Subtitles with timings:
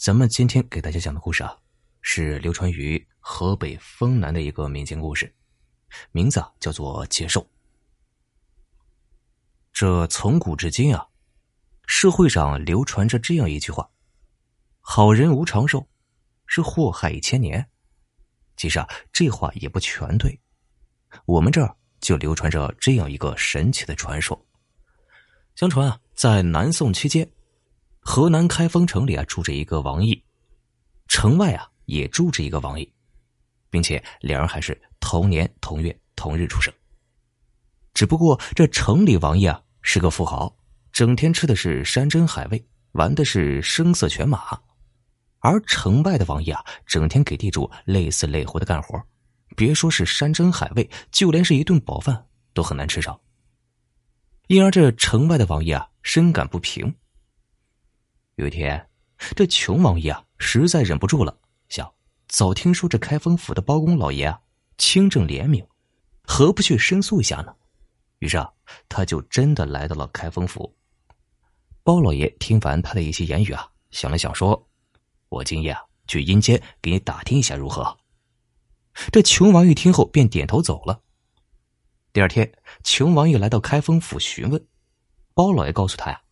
[0.00, 1.58] 咱们今天给大家讲的故事啊，
[2.02, 5.34] 是流传于河北丰南的一个民间故事，
[6.12, 7.40] 名字啊叫做《接受》。
[9.72, 11.04] 这从古至今啊，
[11.88, 13.90] 社会上流传着这样一句话
[14.78, 15.84] ：“好人无长寿，
[16.46, 17.68] 是祸害一千年。”
[18.56, 20.40] 其实啊，这话也不全对。
[21.26, 24.46] 我们这儿就流传着这样一个神奇的传说。
[25.56, 27.28] 相传啊，在南宋期间。
[28.00, 30.24] 河南开封城里啊，住着一个王毅，
[31.08, 32.90] 城外啊也住着一个王毅，
[33.70, 36.72] 并且两人还是同年同月同日出生。
[37.94, 40.56] 只不过这城里王毅啊是个富豪，
[40.92, 44.58] 整天吃的是山珍海味，玩的是声色犬马，
[45.40, 49.02] 而城外的王毅啊，整天给地主累死累活的干活，
[49.56, 53.18] 别说是山珍海味，就连是一顿饱饭都很难吃上。
[54.46, 56.94] 因而这城外的王毅啊，深感不平。
[58.38, 58.88] 有一天，
[59.34, 61.36] 这穷王爷啊，实在忍不住了，
[61.68, 61.92] 想
[62.28, 64.40] 早听说这开封府的包公老爷啊，
[64.78, 65.66] 清正廉明，
[66.22, 67.52] 何不去申诉一下呢？
[68.20, 68.48] 于是啊，
[68.88, 70.72] 他就真的来到了开封府。
[71.82, 74.68] 包老爷听完他的一些言语啊，想了想说
[75.30, 77.98] ：“我今夜啊，去阴间给你打听一下如何？”
[79.10, 81.02] 这穷王爷听后便点头走了。
[82.12, 82.52] 第二天，
[82.84, 84.64] 穷王爷来到开封府询问，
[85.34, 86.22] 包老爷告诉他呀。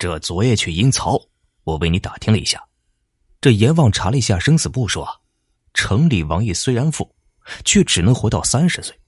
[0.00, 1.20] 这昨夜去阴曹，
[1.62, 2.66] 我为你打听了一下，
[3.38, 5.06] 这阎王查了一下生死簿，说
[5.74, 7.14] 城里王爷虽然富，
[7.66, 8.98] 却只能活到三十岁，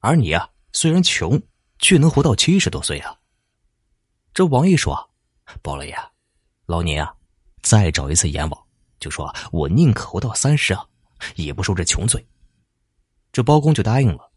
[0.00, 1.40] 而你啊，虽然穷，
[1.78, 3.16] 却能活到七十多岁啊。
[4.34, 5.08] 这王爷说
[5.62, 5.96] ：“包老爷，
[6.66, 7.14] 老您啊，
[7.62, 8.66] 再找一次阎王，
[8.98, 10.84] 就说我宁可活到三十啊，
[11.36, 12.26] 也不受这穷罪。”
[13.30, 14.28] 这包公就答应了。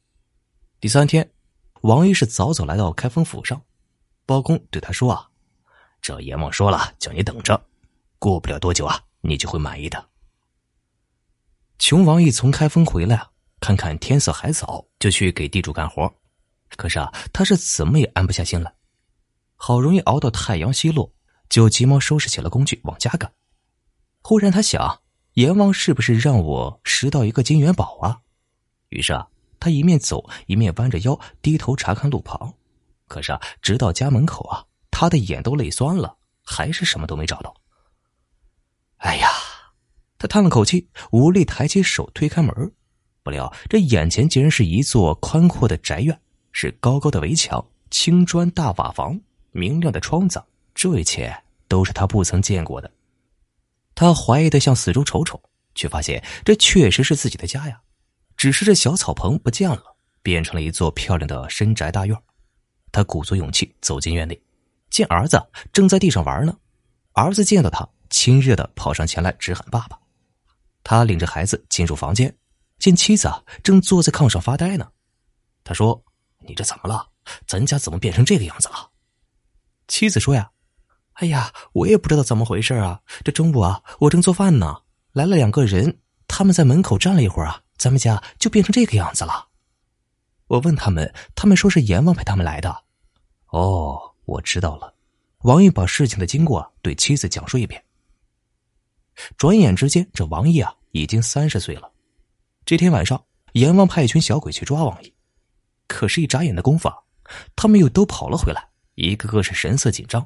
[0.79, 1.27] 第三天，
[1.81, 3.59] 王爷是早早来到开封府上，
[4.27, 5.27] 包公对他说：“啊。”
[6.05, 7.59] 这阎王说了，叫你等着，
[8.19, 10.07] 过不了多久啊，你就会满意的。
[11.79, 16.13] 穷王一从开封回来啊，看看天色还早，就去给地主干活。
[16.75, 18.71] 可是啊，他是怎么也安不下心来。
[19.55, 21.11] 好容易熬到太阳西落，
[21.49, 23.33] 就急忙收拾起了工具往家赶。
[24.21, 25.01] 忽然他想，
[25.33, 28.21] 阎王是不是让我拾到一个金元宝啊？
[28.89, 29.27] 于是啊，
[29.59, 32.53] 他一面走一面弯着腰低头查看路旁。
[33.07, 34.63] 可是啊，直到家门口啊。
[34.97, 37.53] 他的眼都累酸了，还是什么都没找到。
[38.99, 39.27] 哎呀，
[40.17, 42.71] 他叹了口气，无力抬起手推开门。
[43.21, 46.17] 不料这眼前竟然是一座宽阔的宅院，
[46.53, 49.19] 是高高的围墙、青砖大瓦房、
[49.51, 50.41] 明亮的窗子，
[50.73, 52.89] 这一切都是他不曾见过的。
[53.95, 55.41] 他怀疑的向四周瞅瞅，
[55.73, 57.81] 却发现这确实是自己的家呀，
[58.37, 62.17] 只是这小草棚不见了，变成了一座漂亮的深宅大院。
[62.93, 64.41] 他鼓足勇气走进院内。
[64.95, 66.55] 见儿子正在地上玩呢，
[67.11, 69.99] 儿子见到他，亲热的跑上前来直喊爸爸。
[70.85, 72.33] 他领着孩子进入房间，
[72.79, 74.89] 见妻子啊正坐在炕上发呆呢。
[75.65, 76.01] 他说
[76.47, 77.09] ：“你这怎么了？
[77.45, 78.89] 咱家怎么变成这个样子了？”
[79.89, 80.49] 妻子说：“呀，
[81.15, 83.01] 哎呀，我也不知道怎么回事啊。
[83.21, 84.77] 这中午啊，我正做饭呢，
[85.11, 89.49] 来了两个人，他们在门口站了一会儿啊，咱们家就变成这个样子了。
[90.47, 92.83] 我问他们，他们说是阎王派他们来的。
[93.47, 94.93] 哦。”我知道了，
[95.43, 97.83] 王毅把事情的经过对妻子讲述一遍。
[99.37, 101.91] 转眼之间，这王毅啊已经三十岁了。
[102.65, 105.13] 这天晚上，阎王派一群小鬼去抓王毅，
[105.87, 106.91] 可是，一眨眼的功夫，
[107.55, 110.25] 他们又都跑了回来，一个个是神色紧张。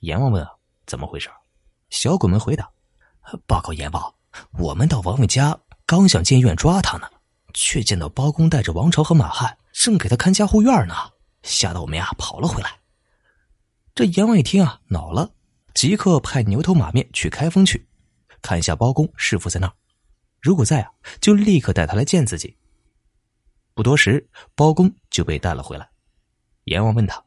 [0.00, 0.50] 阎王问：“啊，
[0.86, 1.30] 怎么回事？”
[1.90, 2.68] 小鬼们回答
[3.46, 4.14] ：“报告阎王，
[4.58, 7.08] 我们到王伟家，刚想进院抓他呢，
[7.52, 10.94] 却见到包公带着王朝和马汉正给他看家护院呢，
[11.42, 12.70] 吓得我们呀跑了回来。”
[13.96, 15.30] 这阎王一听啊，恼了，
[15.72, 17.82] 即刻派牛头马面去开封去，
[18.42, 19.72] 看一下包公是否在那儿。
[20.42, 22.54] 如果在啊，就立刻带他来见自己。
[23.72, 25.88] 不多时，包公就被带了回来。
[26.64, 27.24] 阎王问他：“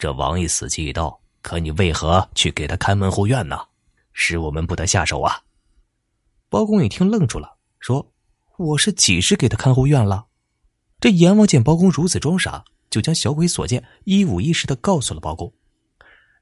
[0.00, 3.56] 这王爷死期已到，可你为何去给他看门护院呢？
[4.12, 5.40] 使我们不得下手啊！”
[6.50, 8.12] 包公一听愣住了，说
[8.58, 10.26] ：“我是几时给他看护院了？”
[10.98, 15.54] 这阎王见包公如此装傻，就将小鬼所见一五一十的告诉了包公。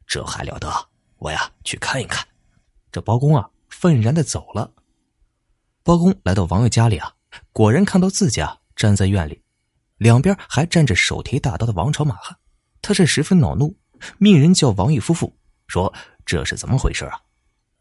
[0.09, 0.89] 这还了得！
[1.19, 2.27] 我呀，去看一看。
[2.91, 4.73] 这包公啊，愤然的走了。
[5.83, 7.13] 包公来到王爷家里啊，
[7.53, 9.43] 果然看到自家站在院里，
[9.99, 12.37] 两边还站着手提大刀的王朝马汉。
[12.81, 13.77] 他是十分恼怒，
[14.17, 15.93] 命人叫王毅夫妇，说
[16.25, 17.21] 这是怎么回事啊？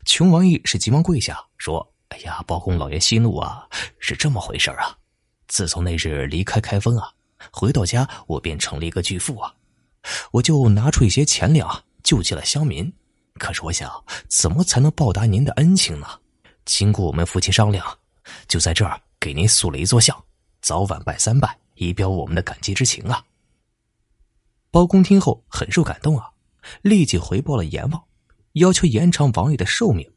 [0.04, 3.66] 穷王毅是急忙跪下说：“哎呀，包公老爷息怒啊，
[4.00, 4.98] 是这么回事啊！
[5.48, 7.14] 自从那日离开开封啊，
[7.54, 9.54] 回到家我便成了一个巨富啊，
[10.32, 12.90] 我就拿出一些钱粮。”救济了乡民，
[13.34, 13.92] 可是我想，
[14.30, 16.08] 怎么才能报答您的恩情呢？
[16.64, 17.86] 经过我们夫妻商量，
[18.48, 20.18] 就在这儿给您塑了一座像，
[20.62, 23.22] 早晚拜三拜，以表我们的感激之情啊。
[24.72, 26.30] 包公听后很受感动啊，
[26.82, 28.02] 立即回报了阎王，
[28.54, 30.10] 要求延长王爷的寿命。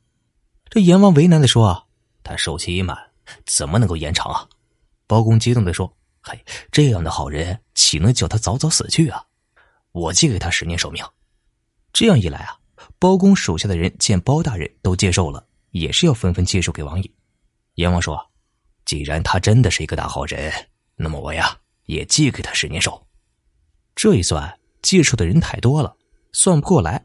[0.69, 1.87] 这阎王为难的说：“啊，
[2.23, 2.97] 他寿期已满，
[3.47, 4.49] 怎么能够延长啊？”
[5.09, 5.93] 包公激动的说
[6.23, 6.41] ：“嘿，
[6.71, 9.25] 这样的好人，岂能叫他早早死去啊？
[9.91, 11.05] 我借给他十年寿命。”
[11.93, 12.59] 这样一来啊，
[12.99, 17.11] 包公手下的人见包大人都接受了，也是要纷纷接受给王爷。
[17.75, 18.31] 阎王说
[18.85, 20.53] ：“既然他真的是一个大好人，
[20.97, 21.57] 那么我呀
[21.87, 23.07] 也借给他十年寿。”
[23.97, 25.97] 这一算，接受的人太多了，
[26.33, 27.05] 算不过来。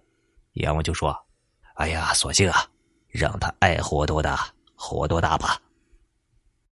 [0.54, 1.18] 阎王就说
[1.76, 2.66] ：“哎呀，索性啊，
[3.08, 5.60] 让他爱活多大活多大吧。”